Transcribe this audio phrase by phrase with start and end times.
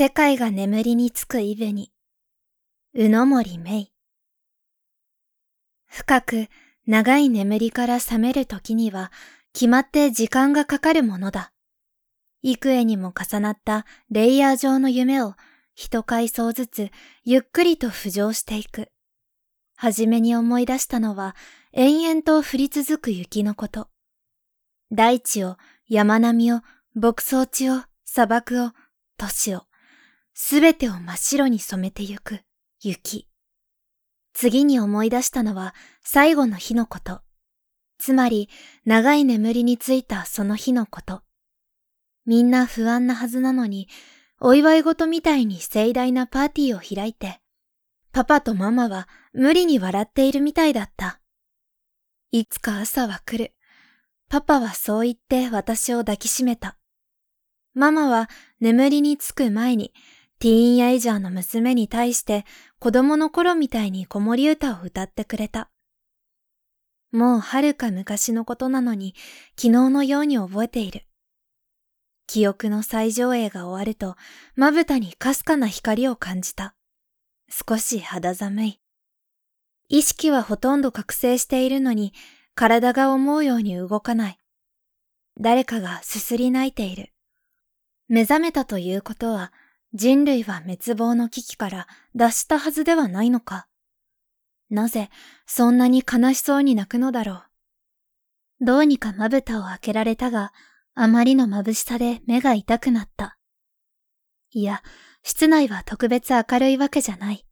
[0.00, 1.92] 世界が眠りにつくイブに、
[2.94, 3.92] うのもりめい。
[5.86, 6.48] 深く
[6.86, 9.12] 長い眠りから覚める時には
[9.52, 11.52] 決まって時間がかかるものだ。
[12.40, 15.34] 幾重にも重なったレイヤー状の夢を
[15.74, 16.88] 一階層ずつ
[17.24, 18.88] ゆっくりと浮上していく。
[19.76, 21.36] はじめに思い出したのは
[21.74, 23.90] 延々と降り続く雪のこと。
[24.90, 25.58] 大地を、
[25.90, 26.62] 山並みを、
[26.94, 28.70] 牧草地を、砂漠を、
[29.18, 29.64] 都市を、
[30.42, 32.40] すべてを真っ白に染めてゆく
[32.82, 33.28] 雪。
[34.32, 37.20] 次に思い出したのは最後の日のこと。
[37.98, 38.48] つまり
[38.86, 41.20] 長い眠りについたその日のこと。
[42.24, 43.86] みんな不安なはずなのに、
[44.40, 47.38] お祝い事みたいに盛大なパーティーを開いて、
[48.10, 51.20] パパとママは無理に笑っているみたいだった。
[52.32, 53.52] いつか朝は来る。
[54.30, 56.78] パパはそう言って私を抱きしめた。
[57.74, 59.92] ママは眠りにつく前に
[60.40, 62.46] ティーンエイジャーの娘に対して
[62.78, 65.68] 子供の頃みたいに子守歌を歌ってくれた。
[67.12, 69.14] もう遥か昔のことなのに
[69.50, 71.02] 昨日のように覚えている。
[72.26, 74.16] 記憶の最上映が終わると
[74.56, 76.74] まぶたにかすかな光を感じた。
[77.50, 78.80] 少し肌寒い。
[79.90, 82.14] 意識はほとんど覚醒しているのに
[82.54, 84.38] 体が思うように動かない。
[85.38, 87.12] 誰かがすすり泣いている。
[88.08, 89.52] 目覚めたということは
[89.92, 93.66] 人類は滅亡の危機から脱したはずではないのか。
[94.70, 95.10] なぜ
[95.46, 97.42] そんなに悲しそうに泣くのだろ
[98.60, 98.64] う。
[98.64, 100.52] どうにかまぶたを開けられたが、
[100.94, 103.38] あまりの眩しさで目が痛くなった。
[104.52, 104.82] いや、
[105.22, 107.46] 室内は特別明るいわけじゃない。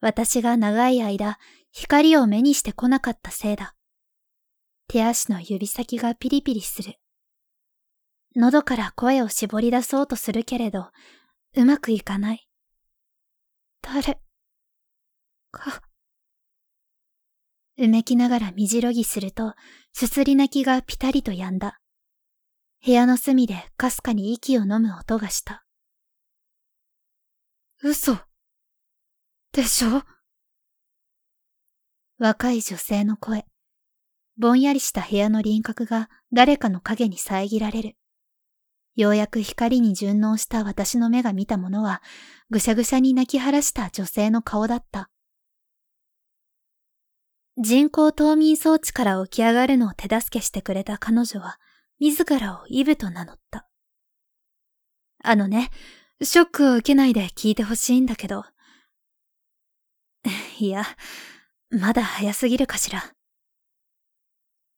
[0.00, 1.38] 私が長い間、
[1.72, 3.74] 光を目にしてこなかったせいだ。
[4.86, 6.94] 手足の指先がピリピリする。
[8.36, 10.90] 喉から声を絞り出そうとするけれど、
[11.56, 12.48] うまくいかない。
[13.82, 14.20] 誰
[15.50, 15.82] か。
[17.78, 19.54] うめきながらみじろぎすると、
[19.92, 21.80] すすり泣きがぴたりと止んだ。
[22.84, 25.64] 部屋の隅でかすかに息を飲む音がした。
[27.82, 28.18] 嘘。
[29.52, 30.02] でしょ？
[32.18, 33.46] 若い女性の声。
[34.36, 37.97] ぼんやりした部屋の輪郭が誰かの影に遮られる。
[38.98, 42.02] ようやく光に順応した私の目が見たものは、
[42.50, 45.08] ぐしゃぐしゃに泣き晴らした女性の顔だった。
[47.56, 51.60] 人工冬眠装置から起き上がるのを手助けしてくれた彼女は、
[52.00, 53.68] 自らをイブと名乗った。
[55.22, 55.70] あのね、
[56.20, 58.44] ショックを受けないで聞いてほしいんだけど。
[60.58, 60.82] いや、
[61.70, 63.14] まだ早すぎるかしら。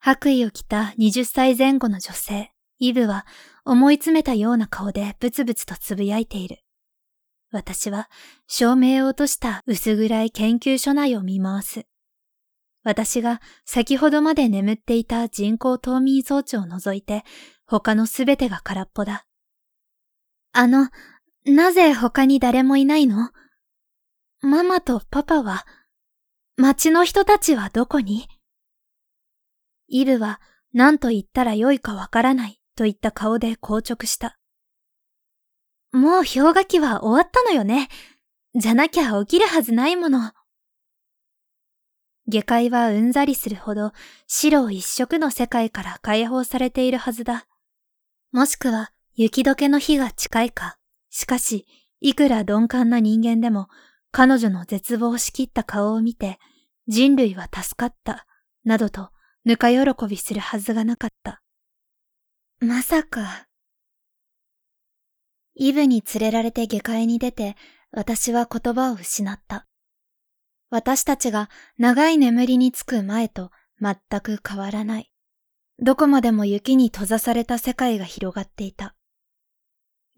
[0.00, 3.26] 白衣を着た20歳前後の女性、イブは
[3.70, 6.60] 思い詰めたような顔でブツブツとつぶやいている。
[7.50, 8.08] 私は
[8.46, 11.84] 照明を落とした薄暗い研究所内を見回す。
[12.82, 17.24] 私が先ほどまで眠っていた人工冬眠装置を除いて
[17.66, 19.26] 他のすべてが空っぽだ。
[20.52, 20.88] あの、
[21.44, 23.32] なぜ他に誰もいないの？
[24.40, 25.66] ママとパパは、
[26.56, 28.28] 町の人たちはどこに？
[29.88, 30.40] イブは
[30.72, 34.38] 何と言ったらよいかわからないといった顔で硬直した。
[35.90, 37.88] もう氷河期は終わったのよね。
[38.54, 40.32] じゃなきゃ起きるはずないもの。
[42.28, 43.90] 下界はうんざりするほど
[44.28, 47.48] 白一色の世界から解放されているはずだ。
[48.30, 50.78] もしくは雪解けの日が近いか。
[51.10, 51.66] しかし、
[52.00, 53.66] いくら鈍感な人間でも
[54.12, 56.38] 彼女の絶望しきった顔を見て
[56.86, 58.24] 人類は助かった、
[58.62, 59.10] などと
[59.44, 61.42] ぬか喜びするはずがなかった。
[62.60, 63.46] まさか。
[65.54, 67.54] イブに連れられて下界に出て、
[67.92, 69.68] 私は言葉を失った。
[70.68, 75.12] 私たちが長い眠りにつく前と全く変わらない。
[75.78, 78.96] どこまでも雪に閉ざされた世界が広がっていた。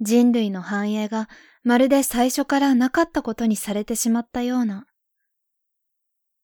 [0.00, 1.28] 人類の繁栄が
[1.62, 4.86] まるで最初からなかったことにされてしまったような。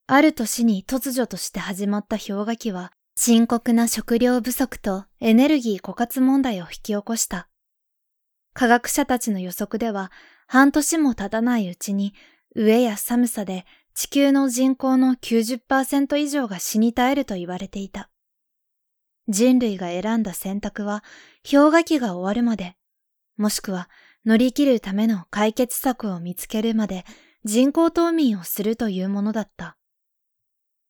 [0.07, 7.49] ある年に突如として始まった氷河期は深刻な食料不足とエネルギー枯渇問題を引き起こした。
[8.53, 10.13] 科学者たちの予測では
[10.47, 12.13] 半年も経たないうちに
[12.55, 13.65] 飢えや寒さで
[13.95, 18.11] 地球の人口の90%以上が死に絶えると言われていた。
[19.29, 21.03] 人類が選んだ選択は
[21.43, 22.77] 氷河期が終わるまで、
[23.39, 23.89] もしくは
[24.27, 27.07] 乗り切るための解決策を見つけるまで
[27.45, 29.79] 人工冬眠をするというものだった。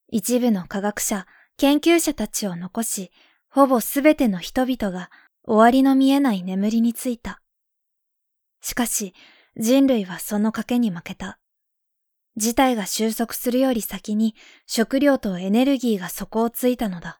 [0.09, 1.25] 一部の科学者、
[1.57, 3.11] 研究者たちを残し、
[3.49, 5.09] ほぼすべての人々が
[5.43, 7.41] 終わりの見えない眠りについた。
[8.61, 9.15] しかし、
[9.55, 11.39] 人類はその賭けに負けた。
[12.35, 14.35] 事態が収束するより先に
[14.67, 17.19] 食料とエネルギーが底をついたのだ。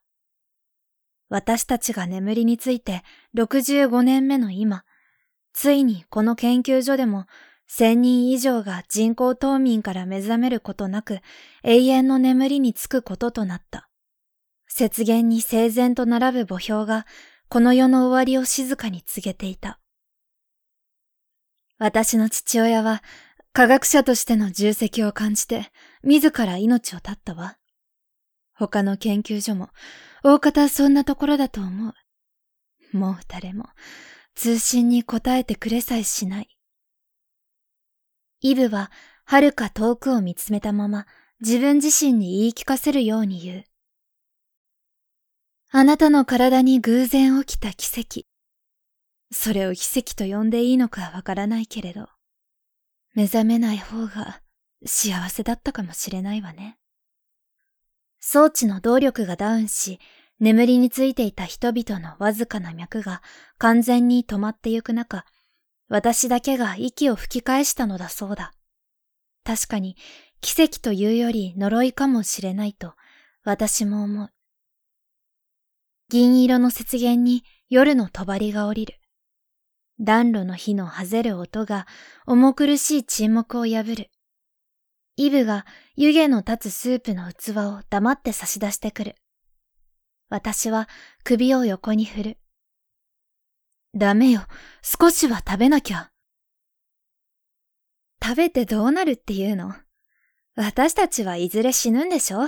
[1.29, 3.01] 私たちが眠りについて
[3.35, 4.83] 65年目の今、
[5.51, 7.25] ついにこの研究所でも
[7.65, 11.21] 千人以上が人工冬眠から目覚めることなく
[11.63, 13.89] 永遠の眠りにつくこととなった。
[14.79, 17.07] 雪原に整然と並ぶ墓標が
[17.49, 19.79] この世の終わりを静かに告げていた。
[21.79, 23.01] 私の父親は
[23.53, 25.71] 科学者としての重責を感じて
[26.03, 27.57] 自ら命を絶ったわ。
[28.53, 29.69] 他の研究所も
[30.23, 32.97] 大方そんなところだと思う。
[32.97, 33.65] もう誰も
[34.35, 36.57] 通信に答えてくれさえしない。
[38.41, 38.91] イブは
[39.25, 41.07] 遥か遠くを見つめたまま
[41.41, 43.63] 自分自身に言い聞かせるように言う。
[45.69, 48.25] あなたの体に偶然起きた奇跡。
[49.31, 52.07] それを奇跡と呼んでいいのかわからないけれど、
[53.13, 54.41] 目覚めない方が
[54.85, 56.77] 幸せだったかもしれないわね。
[58.19, 59.99] 装置の動力がダウンし、
[60.39, 63.21] 眠りについていた人々のわずかな脈が
[63.57, 65.25] 完全に止まってゆく中、
[65.89, 68.53] 私だけが息を吹き返したのだそうだ。
[69.43, 69.97] 確かに
[70.39, 72.93] 奇跡というより呪いかもしれないと
[73.43, 74.29] 私も思う。
[76.09, 78.23] 銀色の雪原に夜の帳
[78.53, 78.95] が降りる。
[79.99, 81.85] 暖炉の火のはぜる音が
[82.25, 84.09] 重苦しい沈黙を破る。
[85.17, 85.65] イブが
[85.97, 89.15] 湯気の立つスープの器を黙って差し出してくる。
[90.29, 90.87] 私は
[91.25, 92.37] 首を横に振る。
[93.93, 94.43] ダメよ、
[94.81, 96.11] 少しは食べなきゃ。
[98.23, 99.73] 食べてどうなるっていうの？
[100.55, 102.47] 私たちはいずれ死ぬんでしょ？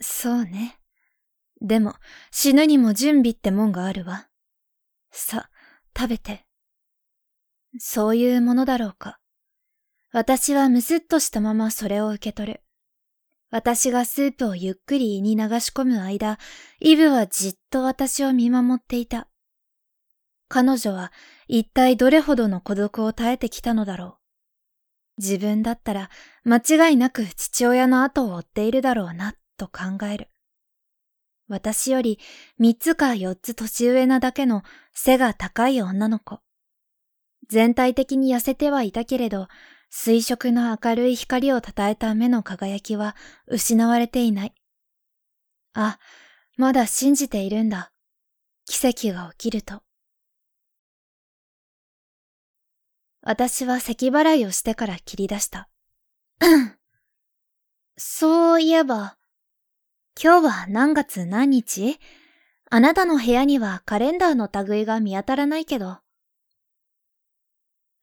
[0.00, 0.79] そうね。
[1.60, 1.94] でも
[2.30, 4.28] 死ぬにも準備ってもんがあるわ。
[5.10, 5.50] さ、
[5.96, 6.46] 食べて。
[7.78, 9.18] そういうものだろうか。
[10.12, 12.62] 私はむすっとしたままそれを受け取る。
[13.50, 16.38] 私がスープをゆっくり胃に流し込む間、
[16.80, 19.28] イブはじっと私を見守っていた。
[20.48, 21.12] 彼女は
[21.46, 24.18] 一体どれほどの孤独を耐えてきたのだろ
[25.18, 25.20] う。
[25.20, 26.10] 自分だったら
[26.44, 30.28] 間違いなく父親の後を追っているだろうな、と考える。
[31.50, 32.20] 私より
[32.58, 34.62] 三つか四つ年上なだけの
[34.94, 36.38] 背が高い女の子。
[37.48, 39.48] 全体的に痩せてはいたけれど、
[39.90, 43.16] 水色の明るい光を称えた目の輝きは
[43.48, 44.54] 失われていない。
[45.74, 45.98] あ、
[46.56, 47.90] まだ信じているんだ。
[48.66, 49.82] 奇跡が起きると。
[53.22, 55.68] 私は咳払いをしてから切り出した。
[57.98, 59.16] そういえば、
[60.22, 61.98] 今日は何月何日？
[62.68, 65.96] あなたの部屋にはカレンダーの類が見当たらないけど。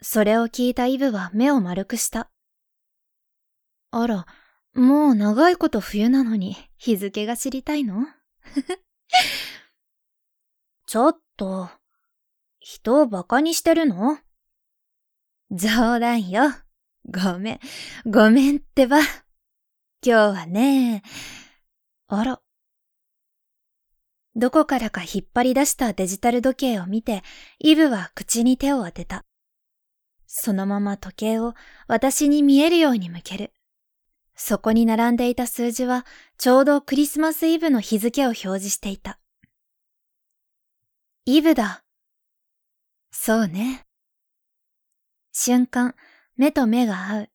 [0.01, 2.31] それを聞いたイブは目を丸くした。
[3.91, 4.25] あら、
[4.73, 8.07] もう長いこと冬なのに日付が知りたいの？
[10.87, 11.69] ちょっと、
[12.59, 14.17] 人を馬鹿にしてるの？
[15.51, 16.45] 冗談よ。
[17.05, 17.59] ごめん、
[18.09, 19.01] ごめんってば。
[19.01, 19.07] 今
[20.01, 21.03] 日はね、
[22.09, 22.41] あら。
[24.35, 27.23] どこからか引っ張り出したデジタル時計を見て、
[27.59, 29.25] イブは口に手を当てた。
[30.27, 31.53] そのまま時計を
[31.87, 33.51] 私に見えるように向ける。
[34.35, 36.05] そこに並んでいた数字は
[36.37, 39.19] ちょうどクリスマスイブの日付を表示していた。
[41.25, 41.83] イブだ。
[43.11, 43.85] そうね。
[45.33, 45.95] 瞬間、
[46.35, 47.29] 目と目が合う。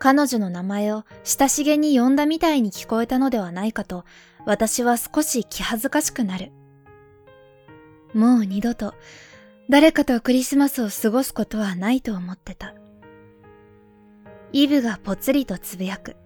[0.00, 4.06] 彼女の名前を親しげに呼んだみたいに聞こえたのではないかと、
[4.46, 6.52] 私は少し気恥ずかしくなる。
[8.14, 8.94] もう二度と
[9.68, 12.74] 誰かとクリスマスを過ごすことはないと思ってた。
[14.52, 16.16] イブがぽつりとつぶやく。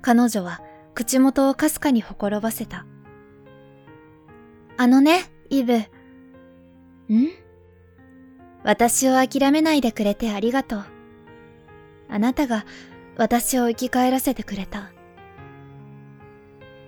[0.00, 0.62] 彼女は
[0.94, 2.86] 口元をかすかにほころばせた。
[4.78, 5.76] あのね、イブ。
[5.76, 5.84] ん？
[8.62, 10.84] 私を諦めないでくれてありがとう。
[12.08, 12.64] あなたが
[13.16, 14.90] 私を生き返らせてくれた。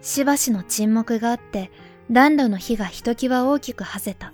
[0.01, 1.71] しばしの沈黙があって、
[2.11, 4.33] 暖炉の火がひときわ大きくはぜた。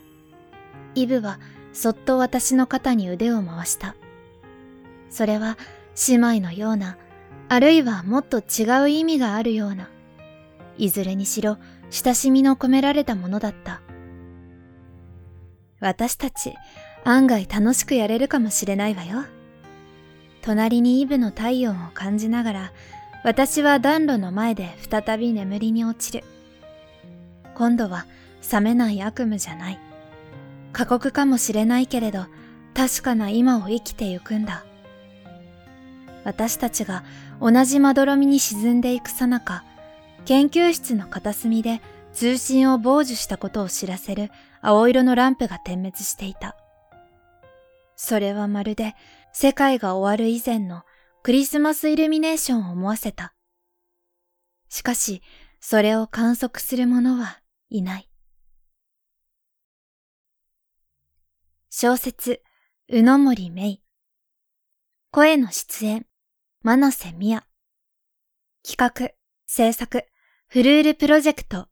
[0.95, 1.39] イブは
[1.73, 3.97] そっと私の肩に腕を回した。
[5.09, 5.57] それは
[6.09, 6.99] 姉妹のような、
[7.49, 9.89] あるいはもっと違う意味があるような、
[10.79, 11.59] いずれにしろ
[11.91, 13.83] 親しみの込められたものだった。
[15.81, 16.55] 私たち
[17.05, 19.25] 案外楽しくやれるかもしれないわよ。
[20.43, 22.73] 隣にイブの体温を感じながら、
[23.25, 26.25] 私は暖炉の前で再び眠りに落ちる。
[27.55, 28.07] 今度は
[28.53, 29.79] 冷めない悪夢じゃない。
[30.73, 32.27] 過酷かもしれないけれど、
[32.75, 34.65] 確かな今を生きてゆくんだ。
[36.25, 37.05] 私たちが
[37.41, 39.65] 同じまどろみに沈んでいくさなか、
[40.25, 41.81] 研究室の片隅で
[42.13, 44.31] 通信を傍受したことを知らせる
[44.61, 46.57] 青色のランプが点滅していた。
[47.97, 48.95] それはまるで
[49.33, 50.83] 世界が終わる以前の
[51.23, 53.35] クリスマスイルミネーションを思わせた。
[54.69, 55.23] しかし、
[55.61, 58.11] それを観測する者はいない。
[61.71, 62.43] 小説、
[62.89, 63.79] 宇野森芽
[65.11, 66.07] 声の出演、
[66.63, 67.47] 真瀬美也。
[68.63, 69.15] 企画、
[69.47, 70.05] 制作、
[70.49, 71.69] フルールプロジェクト